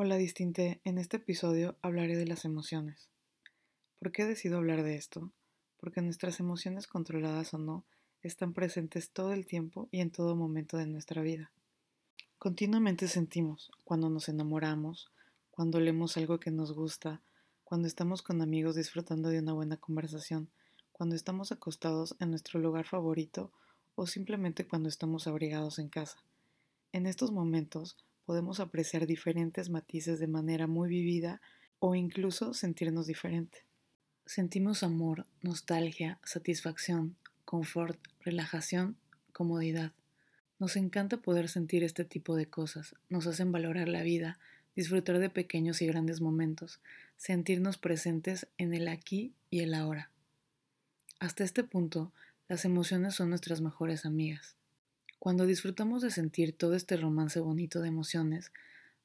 [0.00, 3.08] Hola distinte, en este episodio hablaré de las emociones.
[3.98, 5.32] ¿Por qué decido hablar de esto?
[5.76, 7.84] Porque nuestras emociones controladas o no
[8.22, 11.50] están presentes todo el tiempo y en todo momento de nuestra vida.
[12.38, 15.10] Continuamente sentimos cuando nos enamoramos,
[15.50, 17.20] cuando leemos algo que nos gusta,
[17.64, 20.48] cuando estamos con amigos disfrutando de una buena conversación,
[20.92, 23.50] cuando estamos acostados en nuestro lugar favorito
[23.96, 26.22] o simplemente cuando estamos abrigados en casa.
[26.92, 27.96] En estos momentos
[28.28, 31.40] podemos apreciar diferentes matices de manera muy vivida
[31.78, 33.64] o incluso sentirnos diferente.
[34.26, 38.98] Sentimos amor, nostalgia, satisfacción, confort, relajación,
[39.32, 39.92] comodidad.
[40.58, 44.38] Nos encanta poder sentir este tipo de cosas, nos hacen valorar la vida,
[44.76, 46.80] disfrutar de pequeños y grandes momentos,
[47.16, 50.10] sentirnos presentes en el aquí y el ahora.
[51.18, 52.12] Hasta este punto,
[52.46, 54.57] las emociones son nuestras mejores amigas.
[55.18, 58.52] Cuando disfrutamos de sentir todo este romance bonito de emociones,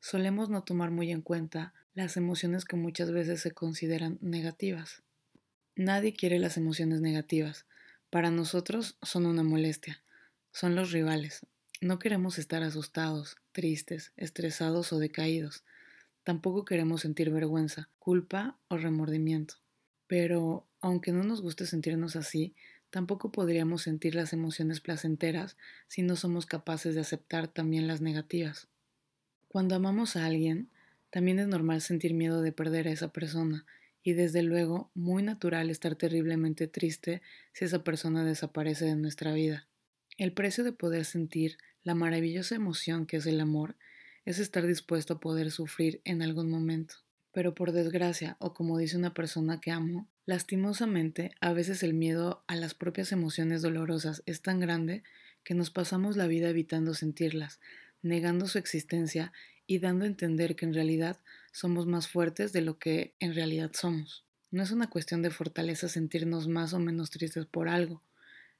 [0.00, 5.02] solemos no tomar muy en cuenta las emociones que muchas veces se consideran negativas.
[5.74, 7.64] Nadie quiere las emociones negativas.
[8.10, 10.02] Para nosotros son una molestia.
[10.50, 11.46] Son los rivales.
[11.80, 15.64] No queremos estar asustados, tristes, estresados o decaídos.
[16.24, 19.54] Tampoco queremos sentir vergüenza, culpa o remordimiento.
[20.06, 22.54] Pero, aunque no nos guste sentirnos así,
[22.92, 25.56] Tampoco podríamos sentir las emociones placenteras
[25.88, 28.68] si no somos capaces de aceptar también las negativas.
[29.48, 30.68] Cuando amamos a alguien,
[31.08, 33.64] también es normal sentir miedo de perder a esa persona
[34.02, 37.22] y desde luego muy natural estar terriblemente triste
[37.54, 39.66] si esa persona desaparece de nuestra vida.
[40.18, 43.74] El precio de poder sentir la maravillosa emoción que es el amor
[44.26, 46.96] es estar dispuesto a poder sufrir en algún momento.
[47.32, 52.44] Pero por desgracia, o como dice una persona que amo, lastimosamente a veces el miedo
[52.46, 55.02] a las propias emociones dolorosas es tan grande
[55.44, 57.58] que nos pasamos la vida evitando sentirlas,
[58.02, 59.32] negando su existencia
[59.66, 61.18] y dando a entender que en realidad
[61.52, 64.24] somos más fuertes de lo que en realidad somos.
[64.50, 68.02] No es una cuestión de fortaleza sentirnos más o menos tristes por algo,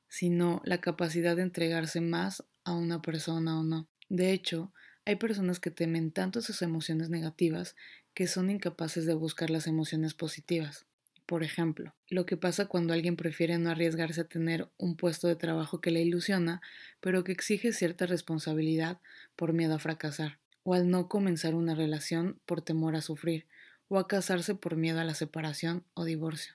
[0.09, 3.89] sino la capacidad de entregarse más a una persona o no.
[4.09, 4.73] De hecho,
[5.05, 7.77] hay personas que temen tanto sus emociones negativas
[8.15, 10.87] que son incapaces de buscar las emociones positivas.
[11.27, 15.37] Por ejemplo, lo que pasa cuando alguien prefiere no arriesgarse a tener un puesto de
[15.37, 16.61] trabajo que le ilusiona,
[17.01, 19.01] pero que exige cierta responsabilidad
[19.37, 23.47] por miedo a fracasar, o al no comenzar una relación por temor a sufrir,
[23.89, 26.55] o a casarse por miedo a la separación o divorcio.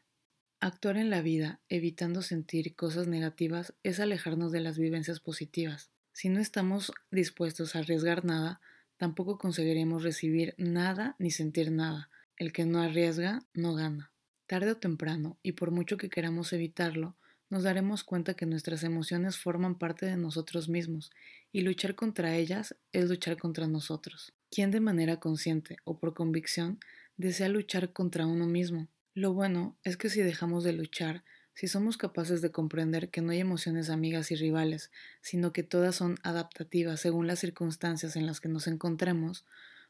[0.60, 5.92] Actuar en la vida evitando sentir cosas negativas es alejarnos de las vivencias positivas.
[6.14, 8.60] Si no estamos dispuestos a arriesgar nada,
[8.98, 12.10] tampoco conseguiremos recibir nada ni sentir nada.
[12.36, 14.12] El que no arriesga no gana.
[14.46, 17.16] Tarde o temprano, y por mucho que queramos evitarlo,
[17.50, 21.12] nos daremos cuenta que nuestras emociones forman parte de nosotros mismos,
[21.52, 24.34] y luchar contra ellas es luchar contra nosotros.
[24.52, 26.80] ¿Quién de manera consciente o por convicción
[27.16, 28.88] desea luchar contra uno mismo?
[29.14, 31.24] Lo bueno es que si dejamos de luchar,
[31.58, 34.92] si somos capaces de comprender que no hay emociones amigas y rivales,
[35.22, 39.44] sino que todas son adaptativas según las circunstancias en las que nos encontremos,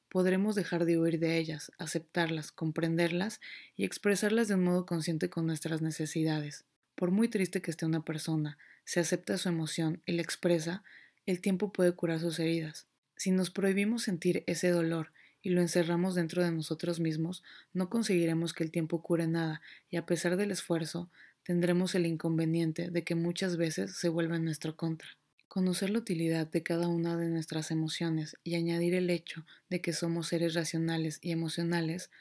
[0.08, 3.42] podremos dejar de huir de ellas, aceptarlas, comprenderlas
[3.76, 6.64] y expresarlas de un modo consciente con nuestras necesidades.
[6.96, 10.86] Por muy triste que esté una persona, si acepta su emoción y la expresa,
[11.26, 12.88] el tiempo puede curar sus heridas.
[13.18, 15.12] Si nos prohibimos sentir ese dolor
[15.42, 19.98] y lo encerramos dentro de nosotros mismos, no conseguiremos que el tiempo cure nada y
[19.98, 21.12] a pesar del esfuerzo,
[21.48, 25.08] tendremos el inconveniente de que muchas veces se vuelva en nuestra contra.
[25.48, 29.94] Conocer la utilidad de cada una de nuestras emociones y añadir el hecho de que
[29.94, 32.12] somos seres racionales y emocionales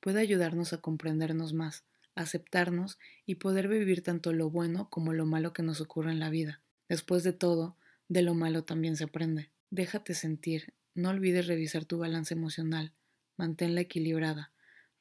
[0.00, 1.84] puede ayudarnos a comprendernos más,
[2.16, 6.28] aceptarnos y poder vivir tanto lo bueno como lo malo que nos ocurre en la
[6.28, 6.60] vida.
[6.88, 7.76] Después de todo,
[8.08, 9.48] de lo malo también se aprende.
[9.70, 12.90] Déjate sentir, no olvides revisar tu balance emocional,
[13.36, 14.50] manténla equilibrada.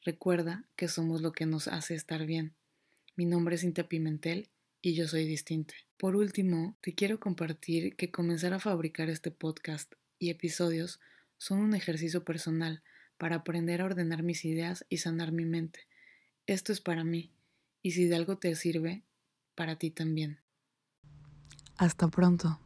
[0.04, 2.54] Recuerda que somos lo que nos hace estar bien.
[3.18, 4.48] Mi nombre es Cintia Pimentel
[4.82, 5.74] y yo soy distinta.
[5.98, 11.02] Por último, te quiero compartir que comenzar a fabricar este podcast y episodios
[11.38, 12.84] son un ejercicio personal
[13.18, 15.82] para aprender a ordenar mis ideas y sanar mi mente.
[16.48, 17.32] Esto es para mí,
[17.82, 19.04] y si de algo te sirve,
[19.56, 20.40] para ti también.
[21.78, 22.60] Hasta pronto.